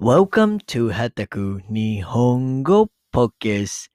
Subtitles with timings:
[0.00, 3.90] Welcome to はたく日本語 Podcast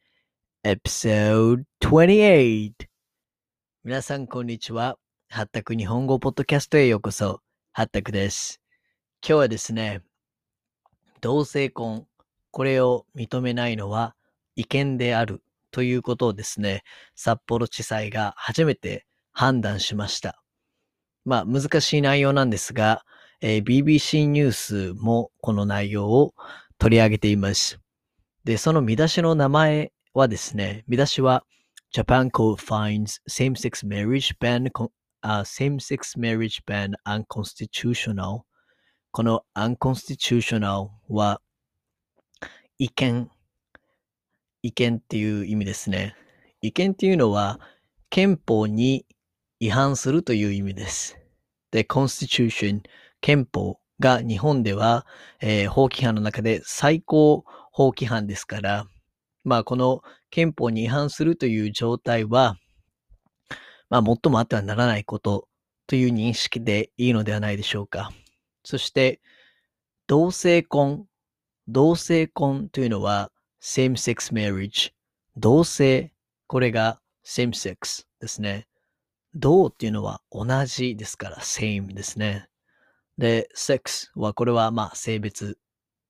[0.66, 2.74] Episode 28
[3.86, 4.98] 皆さんこんにちは。
[5.30, 7.40] はったく日本語ポッドキャストへようこそ。
[7.72, 8.60] はったくです。
[9.26, 10.02] 今日はですね、
[11.22, 12.06] 同性婚、
[12.52, 14.14] これを認めないのは
[14.58, 15.42] 違憲である
[15.72, 16.84] ということをですね、
[17.16, 20.44] 札幌地裁が初めて判断しました。
[21.24, 23.06] まあ難しい内容なんですが、
[23.46, 26.34] えー BBC ニュースもこの内容を
[26.78, 27.78] 取り上げています。
[28.46, 31.44] で、その見出しの名前はですね、見出しは
[31.94, 34.90] Japan Court finds same-sex marriage ban, con-
[35.22, 38.44] あ same-sex marriage ban unconstitutional
[39.12, 41.42] この unconstitutional は
[42.80, 43.30] 違憲
[44.62, 46.16] 違憲っていう意味ですね。
[46.62, 47.60] 違憲っていうのは
[48.10, 49.06] 憲法に
[49.60, 51.18] 違反するという意味です。
[51.72, 52.82] で、constitution
[53.24, 55.08] 憲法が日本では、
[55.40, 58.86] えー法規範の中で最高法規範ですから、
[59.46, 62.58] まあこの憲法に違反するという状態は、
[63.90, 65.48] まあ最もあってはならないこと
[65.88, 68.12] という認識でいいのではないでしょうか。
[68.66, 69.22] そして、
[70.06, 71.06] 同性婚。
[71.70, 73.32] 同性婚というのは
[73.62, 74.92] same-sex marriage。
[75.38, 76.12] 同性。
[76.48, 78.68] これが same-sex ですね。
[79.34, 82.50] 同っていうのは同じですから same ですね。
[83.18, 85.58] で、sex はこれはまあ性別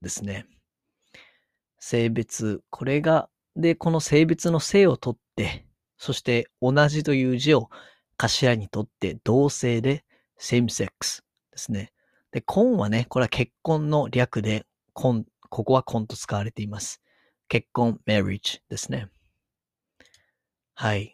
[0.02, 0.46] ですね。
[1.80, 2.62] 性別。
[2.70, 5.66] これが、で、この性別の性を取って、
[5.98, 7.70] そして同じという字を
[8.18, 10.06] 頭にとって同性で
[10.40, 11.92] same sex ですね。
[12.32, 17.02] で、婚はね、これは結婚の略で、婚、ここは婚と使われています。
[17.48, 19.10] 結婚、marriage ですね。
[20.74, 21.14] はい。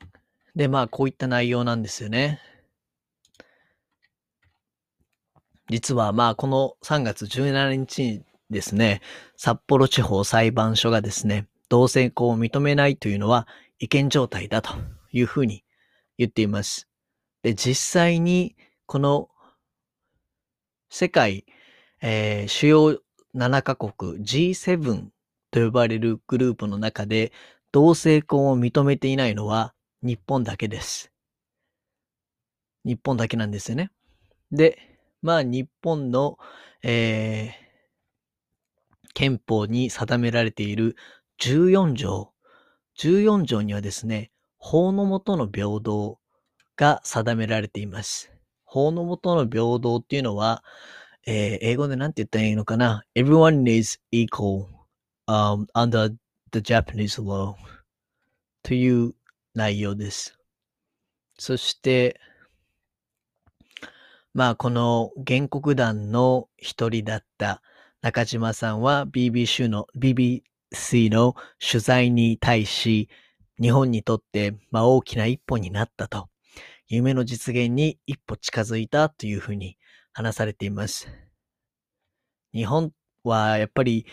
[0.55, 2.39] で、まあ、こういった内容なんですよね。
[5.69, 9.01] 実は、まあ、この3月17日にですね、
[9.37, 14.73] 札幌地方裁判所がですね、同性婚を認めないというのは違憲状態だと
[15.11, 15.63] いうふうに
[16.17, 16.87] 言っています。
[17.43, 18.55] で、実際に、
[18.87, 19.29] この
[20.89, 21.45] 世界、
[22.01, 22.99] えー主要
[23.35, 25.09] 7カ国 G7
[25.51, 27.31] と呼ばれるグループの中で
[27.71, 31.11] 同性婚を認めていないのは日本だけです。
[32.85, 33.91] 日本だけなんですよね。
[34.51, 34.88] で、
[35.21, 36.37] まあ日本の、
[36.83, 37.69] えー
[39.13, 40.95] 憲法に定められている
[41.41, 42.31] 14条。
[42.97, 46.19] 14条にはですね、法の下の平等
[46.77, 48.31] が定められています。
[48.63, 50.63] 法の下の平等っていうのは、
[51.25, 54.67] えー英語で何て言ったらいいのかな ?Everyone is equal、
[55.27, 56.15] um, under
[56.51, 57.55] the Japanese law
[58.63, 59.13] という
[59.53, 60.37] 内容です。
[61.37, 62.19] そして、
[64.33, 67.61] まあ、この原告団の一人だった
[68.01, 73.09] 中島さんは BBC の BBC の取材に対し、
[73.59, 76.29] 日本にとって、まあ、大きな一歩になったと。
[76.87, 79.77] 夢の実現に一歩近づいたというふうに
[80.11, 81.07] 話されています。
[82.53, 82.91] 日本
[83.23, 84.05] はやっぱり、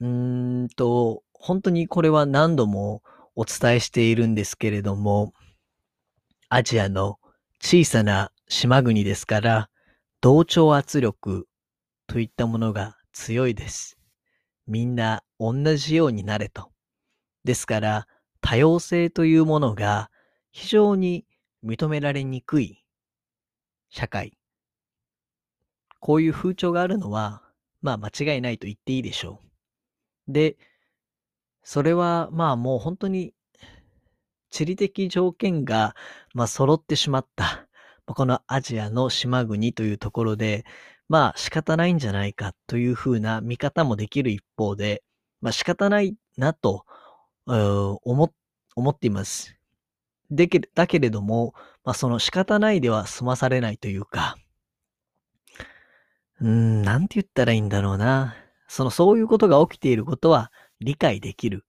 [0.00, 3.02] うんと、本当にこれは何度も
[3.36, 5.32] お伝えしているんですけれども、
[6.48, 7.18] アジアの
[7.60, 9.70] 小さな島国ですから、
[10.22, 11.46] 同調圧力
[12.06, 13.98] といったものが強いです。
[14.66, 16.70] みんな同じようになれと。
[17.44, 18.06] ですから、
[18.40, 20.10] 多様性というものが
[20.50, 21.26] 非常に
[21.62, 22.82] 認められにくい
[23.90, 24.32] 社会。
[26.00, 27.42] こういう風潮があるのは、
[27.82, 29.42] まあ間違いないと言っていいでしょ
[30.26, 30.32] う。
[30.32, 30.56] で、
[31.62, 33.34] それはまあもう本当に
[34.48, 35.94] 地理的条件が
[36.32, 37.67] まあ揃ってしまった。
[38.14, 40.64] このアジアの島国というところで、
[41.08, 45.02] まあ仕方ないんじゃないかというふうな見方もできる一方で、
[45.40, 46.84] まあ仕方ないなと
[47.46, 48.32] 思
[48.76, 49.56] 思っています。
[50.30, 51.54] でけだけれども、
[51.84, 54.36] まあその仕方ないでは済まされないというか、
[56.40, 58.36] うん、なんて言ったらいいんだろうな。
[58.68, 61.64] その、そういうことが起きていることは理解できる。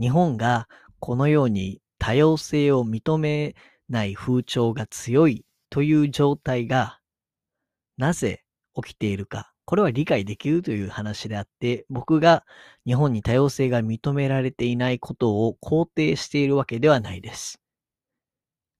[0.00, 0.68] 日本が
[0.98, 3.54] このように多様性を認め
[3.88, 7.00] ない風潮が強いという状態が
[7.96, 8.44] なぜ
[8.76, 9.52] 起きているか。
[9.64, 12.44] これは理解できるという話であって、僕が
[12.86, 17.60] 日本に多様性が認められていないことを肯定しているわけではないです。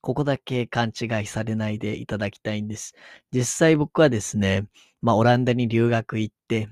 [0.03, 2.95] ここだけ勘違いされないでいただきたいんです。
[3.33, 4.69] 実際僕はですね、
[5.03, 6.69] まあオランダに留学行って、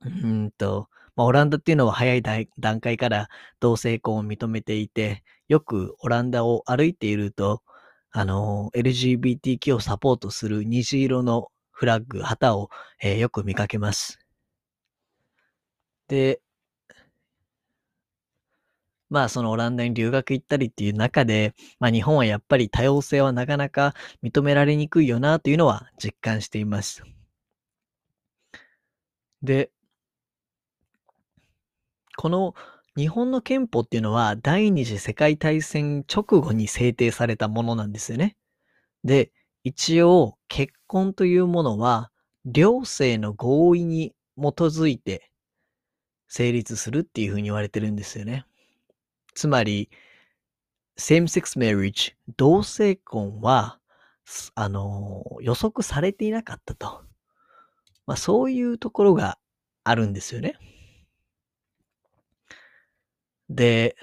[0.00, 2.22] うんと、まあオランダっていうのは早い
[2.58, 3.28] 段階から
[3.60, 7.62] 同性婚を認めていて、よくオランダを歩いていると、
[8.10, 12.68] あの、LGBTQ をサポートする虹色のフラッグ、旗を、
[13.02, 14.18] えーよく見かけます。
[16.08, 16.40] で、
[19.10, 27.02] まあそのオランダに留学行ったりっていう中で、まあ日本はやっぱり多様性はなかなか認められにくいよなというのは実感しています。
[29.42, 29.70] で、
[32.16, 32.54] この
[32.98, 38.36] 日本の憲法っていうのは第二次世界大戦直後に制定されたものなんですよね。
[39.04, 39.30] で、
[39.62, 42.10] 一応結婚というものは
[42.44, 45.30] 両性の合意に基づいて
[46.26, 48.46] 成立するっていうふうに言われてるんですよね。
[49.32, 49.90] つまり、
[50.98, 53.78] same-sex marriage、同性婚は、
[54.56, 57.04] あの、予測されていなかったと。
[58.06, 59.38] まあ、そういうところが
[59.84, 60.58] あるんですよね。
[63.49, 63.95] で、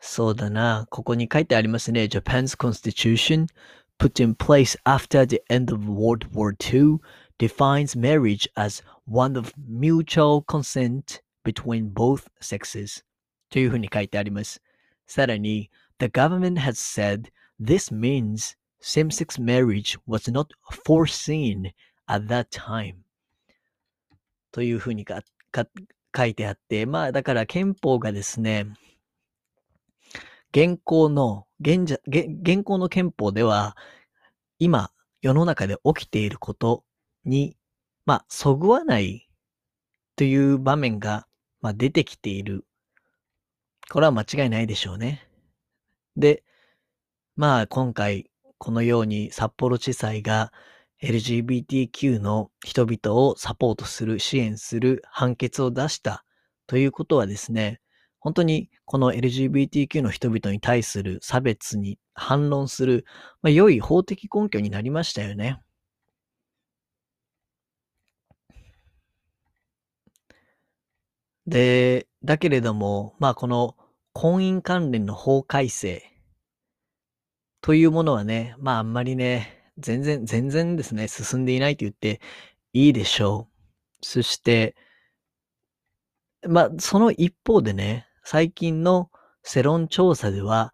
[0.00, 0.86] そうだな。
[0.90, 2.04] ここに書いてありますね。
[2.04, 3.46] Japan's constitution
[3.98, 6.98] put in place after the end of World War II
[7.38, 13.02] defines marriage as one of mutual consent between both sexes
[13.50, 14.60] というふうに書いてあります。
[15.06, 17.30] さらに、The government has said
[17.60, 20.48] this means same-sex marriage was not
[20.86, 21.72] foreseen
[22.06, 22.96] at that time
[24.52, 25.65] というふうにか か
[26.15, 28.67] 書いてあって、まあだから憲法がですね、
[30.51, 33.77] 現行の、現じ現行の憲法では、
[34.59, 34.91] 今
[35.21, 36.83] 世の中で起きていること
[37.25, 37.55] に、
[38.05, 39.29] まあ、そぐわない
[40.15, 41.27] という場面が
[41.61, 42.65] まあ、出てきている。
[43.91, 45.27] これは間違いないでしょうね。
[46.15, 46.43] で、
[47.35, 50.51] まあ今回このように札幌地裁が
[51.01, 56.25] LGBTQ の人々をサポートする、支援する判決を出した
[56.67, 57.79] ということはですね、
[58.19, 63.05] 本当にこの LGBTQ の人々に対する差別に反論する、
[63.41, 65.61] まあ、良い法的根拠になりましたよね。
[71.47, 73.75] で、だけれども、まあこの
[74.13, 76.03] 婚姻関連の法改正
[77.61, 82.21] というものはね、まああんまりね、全然、全然ですね、進んでいないと言って
[82.73, 83.47] いいでしょ
[84.01, 84.05] う。
[84.05, 84.75] そして、
[86.47, 89.09] まあその一方でね、最近の
[89.43, 90.73] 世論調査では、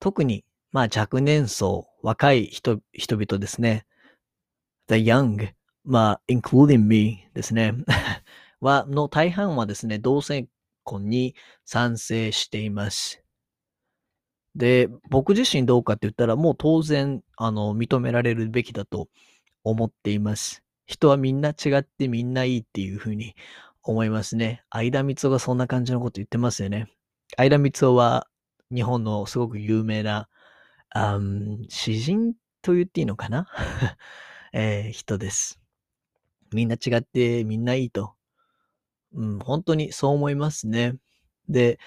[0.00, 3.86] 特にまあ若年層、若い人、人々ですね。
[4.88, 5.52] the young,
[5.84, 7.74] まあ including me ですね。
[8.60, 10.48] は、の大半はですね、同性
[10.84, 13.22] 婚に賛成しています。
[14.58, 19.08] で、僕自身どうかって言ったら、もう当然、あの、認められるべきだと
[19.62, 20.64] 思っています。
[20.84, 23.36] 人はみんな違ってみんないいっていうふうに
[23.84, 24.64] 思いますね。
[24.68, 26.88] 相田光夫がそんな感じのこと言ってますよね。
[27.36, 28.26] 相田光夫は
[28.74, 30.28] 日本のすごく有名な、
[30.90, 31.20] あ
[31.68, 33.46] 詩人と言っていいのかな、
[34.52, 35.60] えー、人です。
[36.52, 38.14] みんな違ってみんないいと。
[39.12, 40.94] うん、本当にそう思いますね。
[41.48, 41.78] で、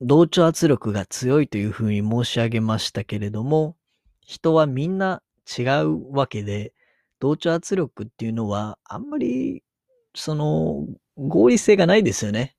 [0.00, 3.76] 同調圧力が強いというふうに申し上げましたけれども、
[4.20, 5.22] 人はみんな
[5.58, 6.72] 違うわけで、
[7.20, 9.62] 同調圧力っていうのはあんまり、
[10.14, 10.86] その、
[11.16, 12.56] 合理性がないですよね。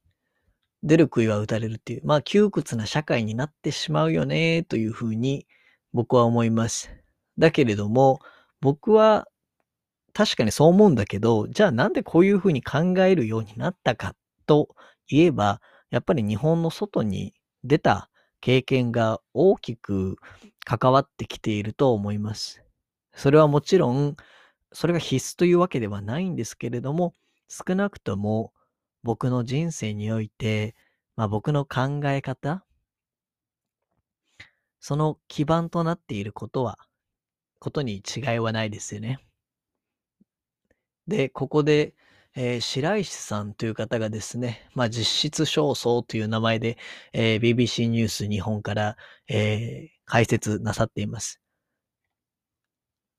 [0.84, 5.46] 出る杭は打たれるっていう、まあ窮屈な社会になってしまうよね、というふうに
[5.94, 6.90] 僕は思います。
[7.38, 8.22] だけれども、
[8.62, 9.28] 僕は
[10.14, 14.70] 確かにそう思うんだけど、じゃあなんでこういうふうに考えるようになったかと
[15.10, 18.10] いえば、やっぱり日本の外に出た
[18.42, 20.18] 経験が大きく
[20.66, 22.64] 関わってきていると思います。
[23.14, 24.16] それはもちろん、
[24.72, 27.14] それが必須というわけではないんですけれども、
[27.48, 28.54] 少なくとも
[29.04, 30.76] 僕の人生において、
[31.16, 32.66] まあ、僕の考え方、
[34.80, 36.78] その基盤となっていることは、
[37.60, 39.20] ことに違いはないですよね。
[41.08, 41.96] で、ここで、
[42.38, 46.78] えー、白石さんという方がですね、まあ、実質焦燥という名前で、
[47.14, 48.98] えー、BBC ニュース日本から、
[49.30, 51.40] えー、解説なさっています。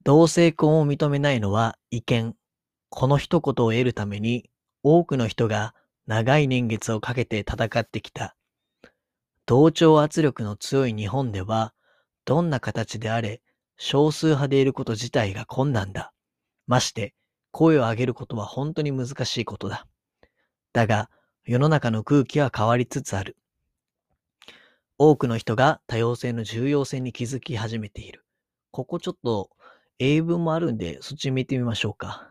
[0.05, 2.37] 同性婚を認めないのは違憲。
[2.91, 4.51] この一言を得るために
[4.83, 5.75] 多くの人が
[6.07, 8.37] 長い年月をかけて戦ってきた。
[9.47, 11.73] 同調圧力の強い日本では、
[12.27, 13.41] どんな形であれ、
[13.79, 16.13] 少数派でいること自体が困難だ。
[16.67, 17.15] まして、
[17.57, 19.87] 声を上げることは本当に難しいことだ。
[20.75, 21.09] だが、
[21.47, 23.35] 世の中の空気は変わりつつある。
[24.99, 28.27] 多くの人が多様性の重要性に気づき始めている。
[28.73, 29.49] ここちょっと
[29.99, 32.29] 英文もあるんで、そっち見てみましょうか。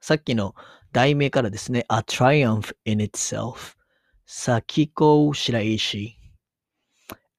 [0.00, 0.56] さっきの
[0.90, 3.76] 題名からですね、A Triumph in Itself。
[4.26, 6.16] Sakiko Shiraishi。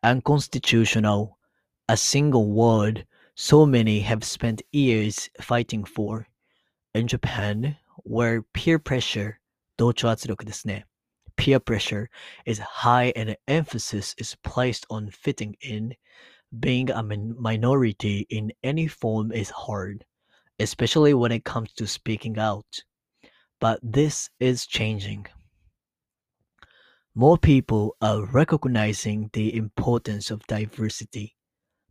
[0.01, 1.31] Unconstitutional.
[1.89, 6.27] A single word so many have spent years fighting for.
[6.94, 9.40] in Japan, where peer pressure
[9.76, 10.86] 同調圧力ですね。
[11.36, 12.08] peer pressure
[12.44, 15.96] is high and emphasis is placed on fitting in,
[16.58, 20.04] being a minority in any form is hard,
[20.58, 22.84] especially when it comes to speaking out.
[23.58, 25.26] But this is changing.
[27.14, 31.36] More people are recognizing the importance of diversity.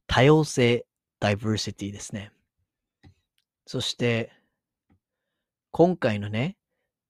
[0.07, 0.85] 多様性
[1.19, 2.31] diversity ですね。
[3.65, 4.31] そして、
[5.76, 6.56] 今回のね、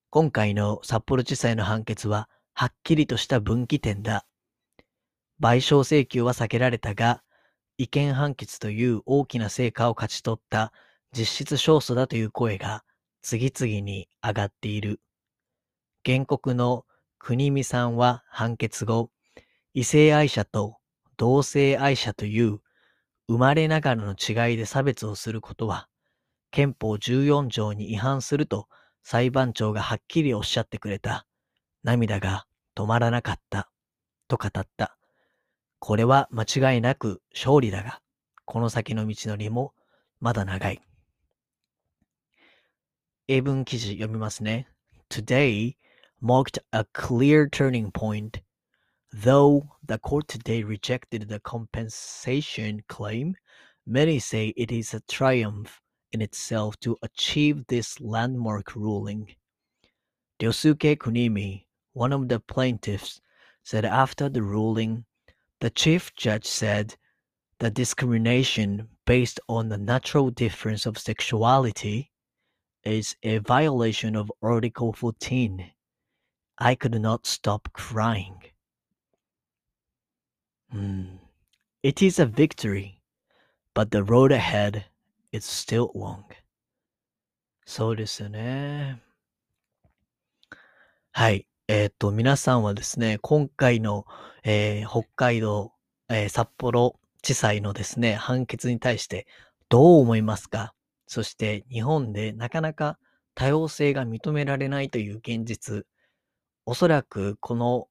[0.09, 4.25] 今回の札幌地裁の判決は、はっきりとした分岐点だ。
[5.39, 7.23] 賠償請求は避けられたが、
[7.77, 10.73] 違憲判決という大きな成果を勝ち取った
[11.13, 12.85] 実質勝訴だという声が
[13.21, 14.99] 次々に上がっている。
[16.03, 16.87] 原告の
[17.19, 19.11] 国見さんは判決後、
[19.75, 20.79] 異性愛者と
[21.19, 22.61] 同性愛者という
[23.29, 25.87] 生まれながらの違いで差別をすることは、
[26.55, 28.69] 憲法14条に違反すると
[29.03, 31.27] 裁判長がはっきりおっしゃってくれた。
[31.83, 32.47] 涙が
[32.77, 33.73] 止まらなかった。
[34.29, 34.97] と語った。
[35.81, 38.01] これは間違いなく勝利だが、
[38.45, 39.75] この先の道のりも
[40.21, 40.81] まだ長い。
[43.27, 44.69] 英文記事読みますね。
[45.11, 45.75] Today
[46.23, 48.41] marked a clear turning point.
[49.13, 53.35] Though the court today rejected the compensation claim,
[53.85, 55.81] many say it is a triumph
[56.15, 59.35] in itself to achieve this landmark ruling.
[60.41, 63.21] Ryosuke Kunimi, one of the plaintiffs,
[63.65, 65.05] said after the ruling,
[65.61, 66.97] the chief judge said
[67.59, 72.13] the discrimination based on the natural difference of sexuality
[72.85, 75.73] is a violation of Article 14.
[76.59, 78.41] I could not stop crying.
[80.73, 81.19] Mm.
[81.83, 83.03] It is a victory,
[83.75, 84.85] but the road ahead
[85.35, 86.23] is still long.
[87.67, 89.03] そうですよね。
[91.13, 91.49] はい。
[91.67, 94.05] えっ、と、皆さんはですね、今回の、
[94.45, 95.73] えー、北海道、
[96.09, 99.27] えー、札幌地裁のですね、判決に対して
[99.69, 100.75] どう思いますか？
[101.07, 102.99] そして日本でなかなか
[103.35, 105.87] 多様性が認められないという現実、
[106.67, 107.89] おそらくこの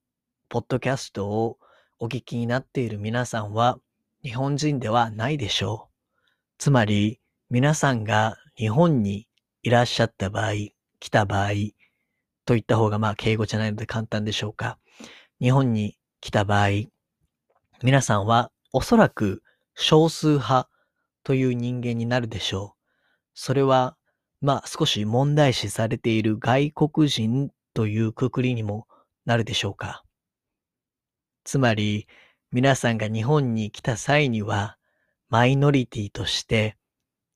[0.50, 1.58] ポッドキャストを
[2.00, 3.80] お聞きになっている皆さんは
[4.24, 5.94] 日本人ではないでしょう。
[6.60, 7.20] つまり
[7.50, 9.28] 皆さんが日本に
[9.62, 10.54] いらっしゃった場合、
[11.00, 11.52] 来た場合
[12.46, 14.78] といった方がまあ敬語じゃないので簡単でしょうか。
[15.40, 16.68] 日本に来た場合、
[17.82, 19.44] 皆さんはおそらく
[19.76, 20.70] 少数派
[21.24, 22.80] という人間になるでしょう。
[23.34, 23.98] それは、
[24.42, 28.88] まあ少し問題視されている外国人というくくりにも
[29.26, 30.04] なるでしょうか。
[31.44, 32.08] つまり、
[32.52, 34.78] 皆さんが日本に来た際には、
[35.30, 36.78] マイノリティとして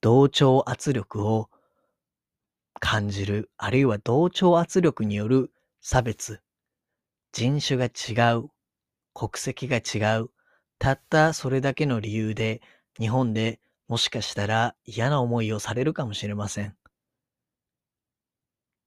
[0.01, 1.49] 同調圧力を
[2.79, 5.51] 感じる、あるいは同調圧力による
[5.81, 6.41] 差別、
[7.31, 8.49] 人種が違う、
[9.13, 10.29] 国籍が違う、
[10.79, 12.61] たったそれだけの理由で
[12.99, 16.75] 日本でもしかしたら嫌な思いをされるかもしれません。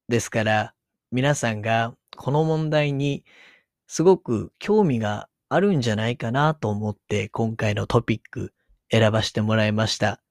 [0.09, 0.75] ですから、
[1.11, 3.25] 皆さんがこの問題に
[3.89, 8.53] すごく興味があるんじゃないかなと思って今回のトピック
[8.91, 10.23] 選ばせてもらいました。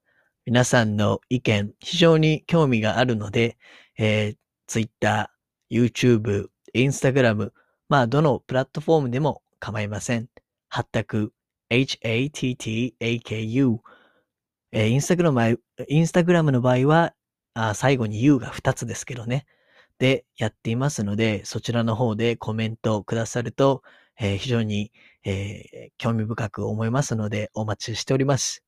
[0.49, 3.59] 皆さんの意見非常に興味があるので、
[3.99, 5.29] えー、Twitter、
[5.69, 7.51] YouTube、Instagram、
[7.87, 10.27] まあどのプラットフォームでも構いません。
[10.67, 11.33] はったく
[11.69, 13.77] hattaku
[14.71, 17.13] えー、インスタグラム、インスタグラムの場合は、
[17.53, 19.45] あ最後に U が2つですけどね。
[19.99, 23.83] で、やっていますので、そちらの方でコメントくださると、
[24.19, 24.91] えー、非常に、
[25.23, 28.63] えー、興味深く思いますので、お待ちしております。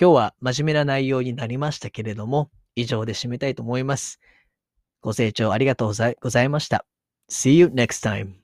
[0.00, 4.20] 今日は真面目な内容になりましたけれども、以上で締めたいと思います。
[5.00, 6.86] ご清聴ありがとうございました。
[7.28, 8.37] See you next time.